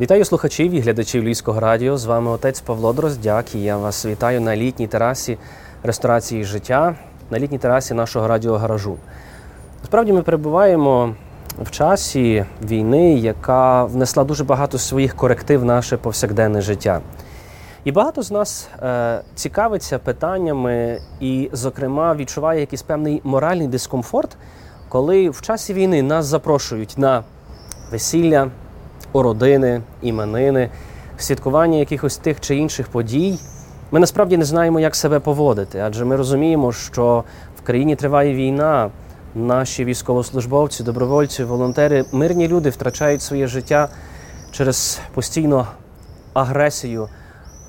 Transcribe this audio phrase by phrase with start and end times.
[0.00, 1.96] Вітаю слухачів і глядачів Львівського радіо.
[1.96, 3.54] З вами отець Павло Дроздяк.
[3.54, 5.38] і Я вас вітаю на літній терасі
[5.82, 6.94] ресторації життя,
[7.30, 8.96] на літній терасі нашого радіогаражу.
[9.80, 11.14] Насправді ми перебуваємо
[11.62, 17.00] в часі війни, яка внесла дуже багато своїх коректив в наше повсякденне життя.
[17.84, 24.36] І багато з нас е, цікавиться питаннями і, зокрема, відчуває якийсь певний моральний дискомфорт,
[24.88, 27.24] коли в часі війни нас запрошують на
[27.90, 28.50] весілля,
[29.14, 30.70] родини, іменини,
[31.18, 33.38] святкування якихось тих чи інших подій.
[33.90, 37.24] Ми насправді не знаємо, як себе поводити, адже ми розуміємо, що
[37.58, 38.90] в країні триває війна.
[39.34, 43.88] Наші військовослужбовці, добровольці, волонтери, мирні люди втрачають своє життя
[44.50, 45.66] через постійну
[46.32, 47.08] агресію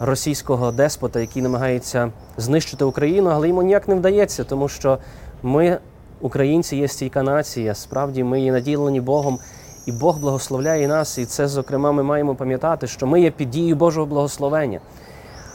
[0.00, 4.98] російського деспота, який намагається знищити Україну, але йому ніяк не вдається, тому що
[5.42, 5.78] ми,
[6.20, 7.74] українці, є стійка нація.
[7.74, 9.38] Справді ми є наділені Богом,
[9.86, 11.18] і Бог благословляє нас.
[11.18, 14.80] І це, зокрема, ми маємо пам'ятати, що ми є під дією Божого благословення.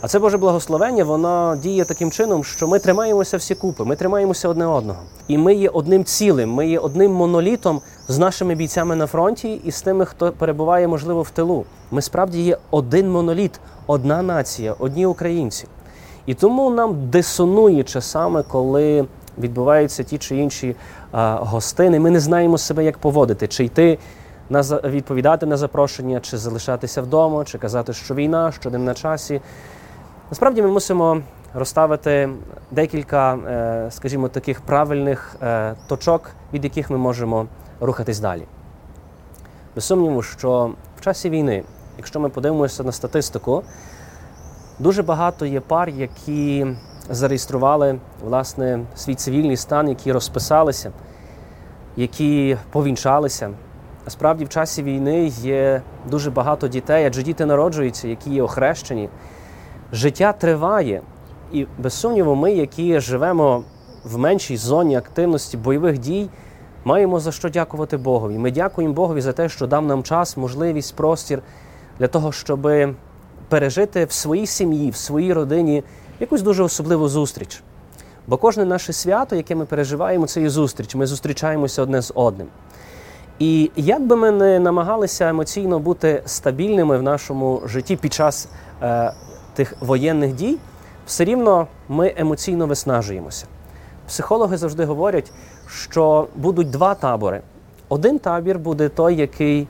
[0.00, 4.48] А це Боже благословення, воно діє таким чином, що ми тримаємося всі купи, ми тримаємося
[4.48, 4.98] одне одного.
[5.28, 9.70] І ми є одним цілим, ми є одним монолітом з нашими бійцями на фронті і
[9.70, 11.64] з тими, хто перебуває, можливо, в тилу.
[11.90, 15.66] Ми справді є один моноліт, одна нація, одні українці.
[16.26, 19.04] І тому нам дисонує часами, коли
[19.38, 20.76] відбуваються ті чи інші
[21.12, 22.00] гостини.
[22.00, 23.98] Ми не знаємо себе, як поводити, чи йти
[24.50, 29.40] на відповідати на запрошення, чи залишатися вдома, чи казати, що війна, що день на часі.
[30.30, 31.20] Насправді ми мусимо
[31.54, 32.28] розставити
[32.70, 37.46] декілька, е, скажімо, таких правильних е, точок, від яких ми можемо
[37.80, 38.42] рухатись далі.
[39.74, 41.62] Без сумніву, що в часі війни,
[41.96, 43.62] якщо ми подивимося на статистику,
[44.78, 46.66] дуже багато є пар, які
[47.10, 50.92] зареєстрували власне свій цивільний стан, які розписалися,
[51.96, 53.50] які повінчалися.
[54.04, 59.08] Насправді, в часі війни є дуже багато дітей, адже діти народжуються, які є охрещені.
[59.92, 61.02] Життя триває,
[61.52, 63.64] і без сумніву, ми, які живемо
[64.04, 66.28] в меншій зоні активності бойових дій,
[66.84, 68.38] маємо за що дякувати Богові.
[68.38, 71.42] Ми дякуємо Богові за те, що дав нам час, можливість, простір
[71.98, 72.70] для того, щоб
[73.48, 75.82] пережити в своїй сім'ї, в своїй родині
[76.20, 77.62] якусь дуже особливу зустріч.
[78.26, 80.94] Бо кожне наше свято, яке ми переживаємо, це є зустріч.
[80.94, 82.46] Ми зустрічаємося одне з одним.
[83.38, 88.48] І як би ми не намагалися емоційно бути стабільними в нашому житті під час
[88.82, 89.12] е,
[89.54, 90.58] тих воєнних дій,
[91.06, 93.46] все рівно ми емоційно виснажуємося.
[94.06, 95.32] Психологи завжди говорять,
[95.68, 97.40] що будуть два табори.
[97.88, 99.68] Один табір буде той, який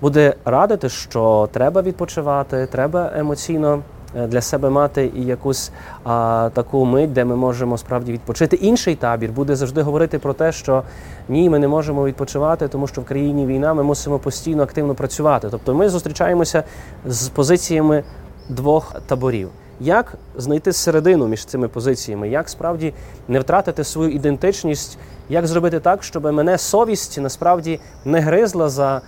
[0.00, 3.82] буде радити, що треба відпочивати, треба емоційно
[4.14, 5.72] для себе мати і якусь
[6.04, 8.56] а, таку мить, де ми можемо справді відпочити.
[8.56, 10.82] Інший табір буде завжди говорити про те, що
[11.28, 15.48] ні, ми не можемо відпочивати, тому що в країні війна ми мусимо постійно активно працювати.
[15.50, 16.62] Тобто ми зустрічаємося
[17.06, 18.04] з позиціями
[18.48, 19.48] двох таборів.
[19.80, 22.94] Як знайти середину між цими позиціями, як справді
[23.28, 29.00] не втратити свою ідентичність, як зробити так, щоб мене совість насправді не гризла за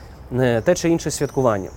[0.64, 1.68] те чи інше святкування?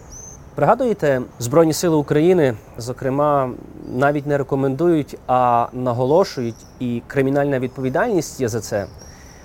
[0.56, 3.50] Пригадуєте, Збройні Сили України, зокрема,
[3.96, 8.86] навіть не рекомендують, а наголошують, і кримінальна відповідальність є за це,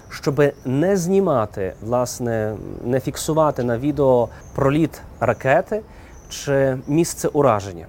[0.08, 5.82] щоб не знімати, власне, не фіксувати на відео проліт ракети
[6.28, 7.86] чи місце ураження.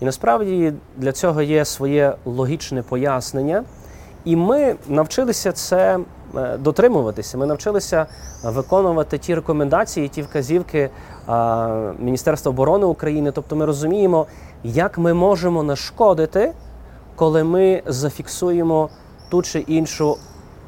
[0.00, 3.64] І насправді для цього є своє логічне пояснення,
[4.24, 5.98] і ми навчилися це
[6.58, 7.38] дотримуватися.
[7.38, 8.06] Ми навчилися
[8.44, 10.90] виконувати ті рекомендації, ті вказівки
[11.98, 13.32] Міністерства оборони України.
[13.32, 14.26] Тобто, ми розуміємо,
[14.64, 16.52] як ми можемо нашкодити,
[17.16, 18.88] коли ми зафіксуємо
[19.30, 20.16] ту чи іншу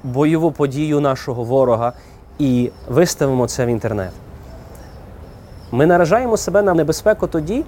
[0.05, 1.93] бойову подію нашого ворога
[2.39, 4.11] і виставимо це в інтернет.
[5.73, 7.65] Ми наражаємо себе на небезпеку тоді,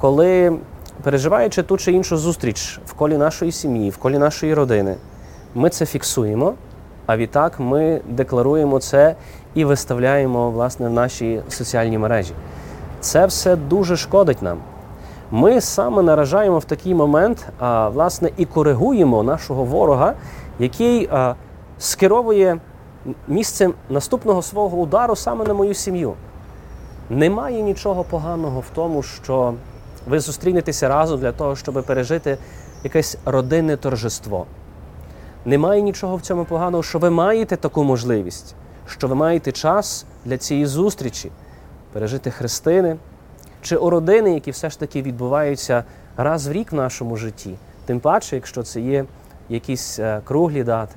[0.00, 0.58] коли
[1.02, 4.96] переживаючи ту чи іншу зустріч в колі нашої сім'ї, в колі нашої родини,
[5.54, 6.54] ми це фіксуємо,
[7.08, 9.14] а відтак ми декларуємо це
[9.54, 12.32] і виставляємо власне в наші соціальні мережі.
[13.00, 14.58] Це все дуже шкодить нам.
[15.30, 20.14] Ми саме наражаємо в такий момент, а, власне, і коригуємо нашого ворога,
[20.58, 21.34] який а,
[21.78, 22.58] скеровує
[23.28, 26.14] місце наступного свого удару саме на мою сім'ю.
[27.10, 29.54] Немає нічого поганого в тому, що
[30.08, 32.38] ви зустрінетеся разом для того, щоб пережити
[32.84, 34.46] якесь родинне торжество.
[35.48, 38.54] Немає нічого в цьому поганого, що ви маєте таку можливість,
[38.86, 41.30] що ви маєте час для цієї зустрічі,
[41.92, 42.96] пережити хрестини
[43.62, 45.84] чи у родини, які все ж таки відбуваються
[46.16, 47.54] раз в рік в нашому житті,
[47.86, 49.04] тим паче, якщо це є
[49.48, 50.94] якісь е, круглі дати.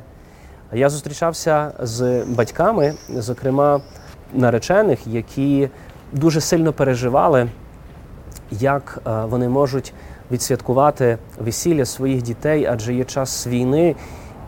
[0.73, 3.81] Я зустрічався з батьками, зокрема
[4.33, 5.69] наречених, які
[6.11, 7.49] дуже сильно переживали,
[8.51, 9.93] як вони можуть
[10.31, 13.95] відсвяткувати весілля своїх дітей, адже є час війни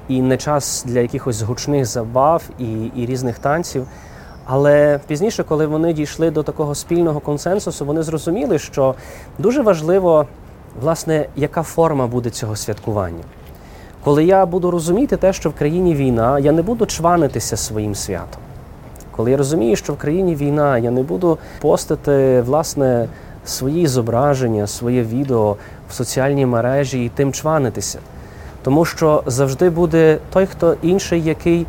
[0.07, 3.87] і не час для якихось гучних забав і, і різних танців.
[4.45, 8.95] Але пізніше, коли вони дійшли до такого спільного консенсусу, вони зрозуміли, що
[9.39, 10.27] дуже важливо,
[10.81, 13.23] власне, яка форма буде цього святкування.
[14.03, 18.41] Коли я буду розуміти те, що в країні війна, я не буду чванитися своїм святом.
[19.11, 23.07] Коли я розумію, що в країні війна, я не буду постити власне
[23.45, 25.55] свої зображення, своє відео
[25.89, 27.99] в соціальній мережі і тим чванитися.
[28.63, 31.65] Тому що завжди буде той, хто інший, який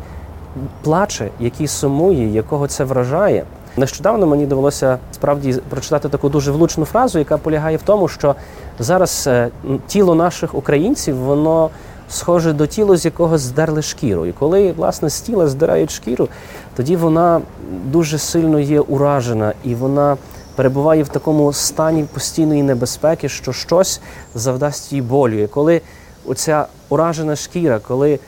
[0.81, 3.45] плаче, який сумує, якого це вражає.
[3.77, 8.35] Нещодавно мені довелося справді прочитати таку дуже влучну фразу, яка полягає в тому, що
[8.79, 9.49] зараз е,
[9.87, 11.69] тіло наших українців воно
[12.09, 14.25] схоже до тіла, з якого здерли шкіру.
[14.25, 16.27] І коли власне з тіла здирають шкіру,
[16.75, 17.41] тоді вона
[17.85, 20.17] дуже сильно є уражена і вона
[20.55, 24.01] перебуває в такому стані постійної небезпеки, що щось
[24.35, 25.43] завдасть їй болю.
[25.43, 25.81] І коли
[26.27, 28.19] оця уражена шкіра, коли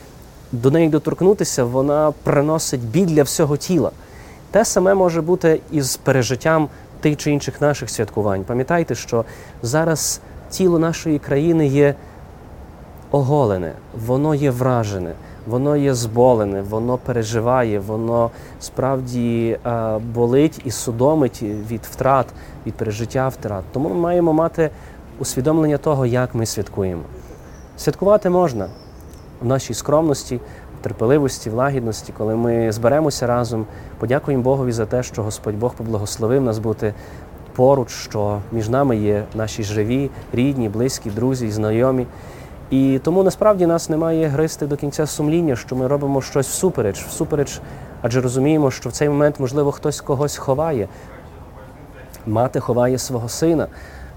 [0.52, 3.90] до неї доторкнутися, вона приносить біль для всього тіла.
[4.50, 6.68] Те саме може бути із пережиттям
[7.00, 8.44] тих чи інших наших святкувань.
[8.44, 9.24] Пам'ятайте, що
[9.62, 11.94] зараз тіло нашої країни є
[13.10, 13.72] оголене,
[14.06, 15.12] воно є вражене,
[15.46, 18.30] воно є зболене, воно переживає, воно
[18.60, 22.26] справді е, болить і судомить від втрат,
[22.66, 23.64] від пережиття втрат.
[23.72, 24.70] Тому ми маємо мати
[25.18, 27.02] усвідомлення того, як ми святкуємо.
[27.78, 28.68] Святкувати можна
[29.40, 30.40] в нашій скромності,
[30.80, 33.66] терпеливості, в лагідності, коли ми зберемося разом,
[33.98, 36.94] подякуємо Богові за те, що Господь Бог поблагословив нас бути
[37.54, 42.06] поруч, що між нами є наші живі, рідні, близькі, друзі, знайомі.
[42.70, 47.60] І тому насправді нас немає гристи до кінця сумління, що ми робимо щось всупереч, всупереч,
[48.02, 50.88] адже розуміємо, що в цей момент, можливо, хтось когось ховає.
[52.26, 53.66] Мати ховає свого сина,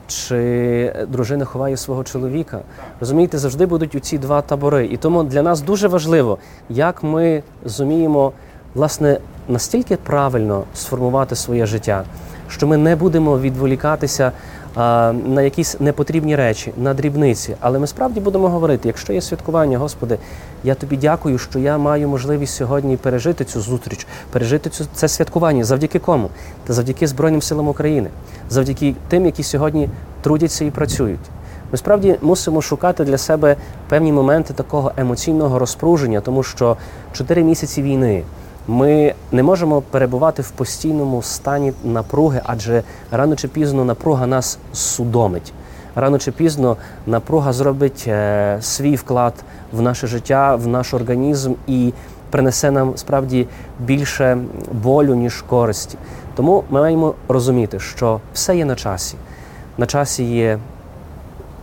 [0.07, 2.59] чи дружина ховає свого чоловіка.
[2.99, 4.85] Розумієте, завжди будуть у ці два табори.
[4.85, 6.37] І тому для нас дуже важливо,
[6.69, 8.31] як ми зуміємо
[8.75, 9.17] власне
[9.49, 12.03] настільки правильно сформувати своє життя,
[12.49, 14.31] що ми не будемо відволікатися
[14.75, 17.55] на якісь непотрібні речі, на дрібниці.
[17.59, 20.17] Але ми справді будемо говорити: якщо є святкування, Господи,
[20.63, 25.63] я тобі дякую, що я маю можливість сьогодні пережити цю зустріч, пережити цю це святкування.
[25.63, 26.29] Завдяки кому?
[26.67, 28.09] Та завдяки Збройним силам України,
[28.49, 29.89] завдяки тим, які сьогодні
[30.21, 31.19] трудяться і працюють.
[31.71, 33.55] Ми справді мусимо шукати для себе
[33.89, 36.77] певні моменти такого емоційного розпруження, тому що
[37.13, 38.23] чотири місяці війни.
[38.67, 45.53] Ми не можемо перебувати в постійному стані напруги, адже рано чи пізно напруга нас судомить.
[45.95, 46.77] Рано чи пізно
[47.07, 49.33] напруга зробить е, свій вклад
[49.71, 51.93] в наше життя, в наш організм і
[52.29, 53.47] принесе нам справді
[53.79, 54.37] більше
[54.71, 55.97] болю, ніж користі.
[56.35, 59.15] Тому ми маємо розуміти, що все є на часі.
[59.77, 60.59] На часі є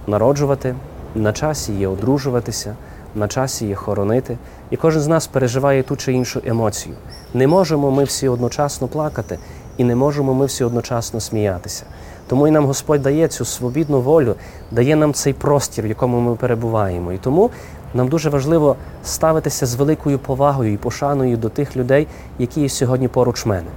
[0.06, 0.74] народжувати,
[1.14, 2.74] на часі є одружуватися
[3.18, 4.38] на часі є хоронити,
[4.70, 6.94] і кожен з нас переживає ту чи іншу емоцію.
[7.34, 9.38] Не можемо ми всі одночасно плакати,
[9.76, 11.84] і не можемо ми всі одночасно сміятися.
[12.26, 14.34] Тому і нам Господь дає цю свобідну волю,
[14.70, 17.12] дає нам цей простір, в якому ми перебуваємо.
[17.12, 17.50] І тому
[17.94, 22.06] нам дуже важливо ставитися з великою повагою і пошаною до тих людей,
[22.38, 23.68] які є сьогодні поруч мене.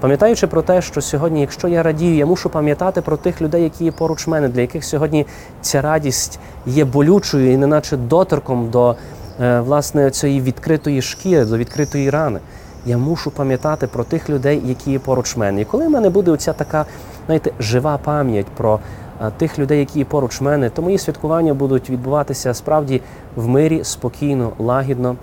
[0.00, 3.84] Пам'ятаючи про те, що сьогодні, якщо я радію, я мушу пам'ятати про тих людей, які
[3.84, 5.26] є поруч мене, для яких сьогодні
[5.60, 8.96] ця радість є болючою і неначе доторком до
[9.40, 12.40] е, власне цієї відкритої шкіри, до відкритої рани.
[12.86, 15.60] Я мушу пам'ятати про тих людей, які є поруч мене.
[15.60, 16.86] І коли в мене буде оця така,
[17.26, 18.80] знаєте, жива пам'ять про
[19.20, 23.02] е, тих людей, які є поруч мене, то мої святкування будуть відбуватися справді
[23.36, 25.16] в мирі, спокійно, лагідно,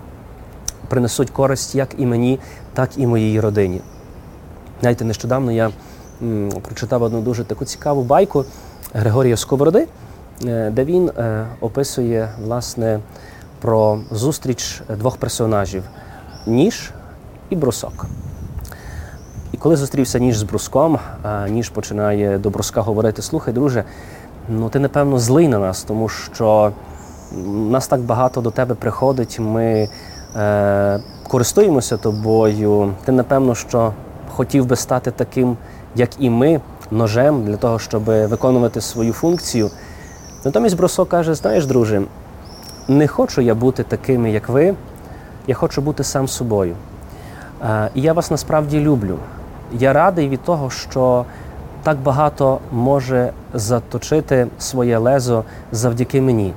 [0.88, 2.38] принесуть користь як і мені,
[2.74, 3.80] так і моїй родині.
[4.84, 5.70] Знаєте, нещодавно я
[6.62, 8.44] прочитав одну дуже таку цікаву байку
[8.94, 9.86] Григорія Сковороди,
[10.44, 13.00] е, де він е, описує власне
[13.60, 15.82] про зустріч двох персонажів
[16.46, 16.90] ніж
[17.50, 18.06] і брусок.
[19.52, 20.98] І коли зустрівся ніж з бруском,
[21.48, 23.84] ніж починає до бруска говорити: Слухай, друже,
[24.48, 26.72] ну ти напевно злий на нас, тому що
[27.46, 29.88] нас так багато до тебе приходить, ми
[30.36, 32.94] е, користуємося тобою.
[33.04, 33.92] Ти напевно, що
[34.34, 35.56] хотів би стати таким,
[35.94, 36.60] як і ми,
[36.90, 39.70] ножем для того, щоб виконувати свою функцію.
[40.44, 42.02] Натомість Бросо каже: знаєш, друже,
[42.88, 44.74] не хочу я бути такими, як ви,
[45.46, 46.76] я хочу бути сам собою.
[47.94, 49.18] І я вас насправді люблю.
[49.72, 51.24] Я радий від того, що
[51.82, 56.52] так багато може заточити своє лезо завдяки мені.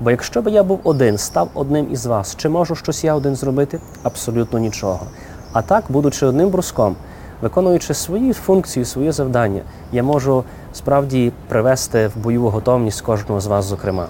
[0.00, 3.36] Бо якщо б я був один, став одним із вас, чи можу щось я один
[3.36, 3.80] зробити?
[4.02, 5.00] Абсолютно нічого.
[5.52, 6.96] А так, будучи одним бруском,
[7.42, 9.60] виконуючи свої функції, свої завдання,
[9.92, 14.06] я можу справді привести в бойову готовність кожного з вас, зокрема.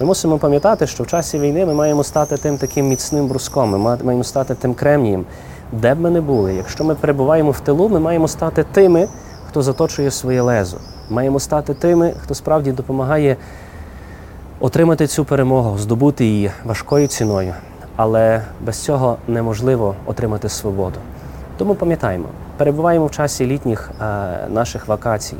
[0.00, 3.78] Ми мусимо пам'ятати, що в часі війни ми маємо стати тим таким міцним бруском, ми
[3.78, 5.24] ма- маємо стати тим кремнієм,
[5.72, 6.54] де б ми не були.
[6.54, 9.08] Якщо ми перебуваємо в тилу, ми маємо стати тими,
[9.48, 10.76] хто заточує своє лезо.
[11.10, 13.36] Маємо стати тими, хто справді допомагає
[14.60, 17.54] отримати цю перемогу, здобути її важкою ціною.
[17.96, 20.96] Але без цього неможливо отримати свободу.
[21.58, 22.24] Тому пам'ятаємо,
[22.56, 24.04] перебуваємо в часі літніх е,
[24.48, 25.36] наших вакацій,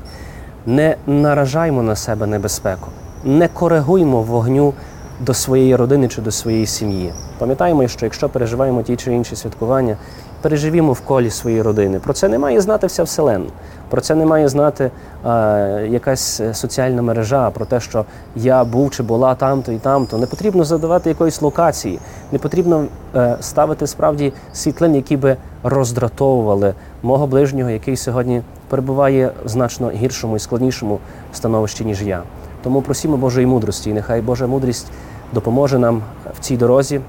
[0.67, 2.89] не наражаймо на себе небезпеку,
[3.25, 4.75] не коригуймо вогню
[5.21, 7.13] до своєї родини чи до своєї сім'ї.
[7.39, 9.97] Пам'ятаємо, що якщо переживаємо ті чи інші святкування,
[10.43, 11.99] переживімо в колі своєї родини.
[11.99, 13.51] Про це не має знати вся вселенна.
[13.91, 14.91] Про це не має знати
[15.27, 18.05] е, якась е, соціальна мережа, про те, що
[18.37, 20.19] я був чи була там-то і там-то.
[20.19, 21.99] Не потрібно задавати якоїсь локації,
[22.33, 29.49] не потрібно е, ставити справді світлин, які би роздратовували мого ближнього, який сьогодні перебуває в
[29.49, 30.99] значно гіршому і складнішому
[31.33, 32.23] становищі, ніж я.
[32.63, 34.87] Тому просімо Божої мудрості, і нехай Божа мудрість
[35.33, 36.03] допоможе нам
[36.37, 37.01] в цій дорозі,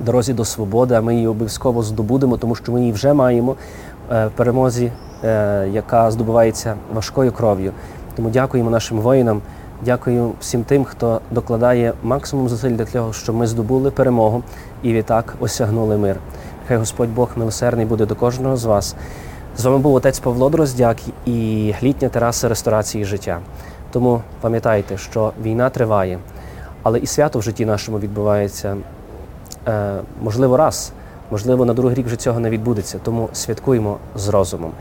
[0.00, 3.56] дорозі до свободи, а ми її обов'язково здобудемо, тому що ми її вже маємо
[4.12, 4.92] е, в перемозі,
[5.24, 7.72] е, яка здобувається важкою кров'ю.
[8.16, 9.42] Тому дякуємо нашим воїнам,
[9.84, 14.42] дякую всім тим, хто докладає максимум зусиль для того, щоб ми здобули перемогу
[14.82, 16.16] і відтак осягнули мир.
[16.68, 18.96] Хай Господь Бог милосердний буде до кожного з вас.
[19.56, 20.96] З вами був отець Павло Дроздяк
[21.26, 23.40] і літня тераса ресторації життя.
[23.90, 26.18] Тому пам'ятайте, що війна триває,
[26.82, 28.76] але і свято в житті нашому відбувається
[29.68, 30.92] е, можливо раз,
[31.30, 32.98] можливо, на другий рік вже цього не відбудеться.
[33.02, 34.72] Тому святкуємо з розумом.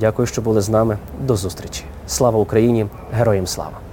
[0.00, 0.98] Дякую, що були з нами.
[1.26, 1.84] До зустрічі.
[2.06, 2.86] Слава Україні!
[3.12, 3.89] Героям слава!